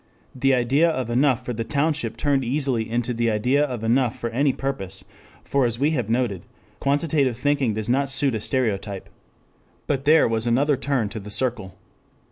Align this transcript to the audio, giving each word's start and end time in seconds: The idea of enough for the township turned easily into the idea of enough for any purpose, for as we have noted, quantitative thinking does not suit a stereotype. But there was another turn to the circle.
The 0.33 0.55
idea 0.55 0.89
of 0.89 1.11
enough 1.11 1.45
for 1.45 1.53
the 1.53 1.63
township 1.63 2.17
turned 2.17 2.43
easily 2.43 2.89
into 2.89 3.13
the 3.13 3.29
idea 3.29 3.63
of 3.63 3.83
enough 3.83 4.17
for 4.17 4.31
any 4.31 4.51
purpose, 4.51 5.03
for 5.43 5.63
as 5.63 5.77
we 5.77 5.91
have 5.91 6.09
noted, 6.09 6.41
quantitative 6.79 7.37
thinking 7.37 7.75
does 7.75 7.87
not 7.87 8.09
suit 8.09 8.33
a 8.33 8.41
stereotype. 8.41 9.11
But 9.85 10.05
there 10.05 10.27
was 10.27 10.47
another 10.47 10.75
turn 10.75 11.09
to 11.09 11.19
the 11.19 11.29
circle. 11.29 11.75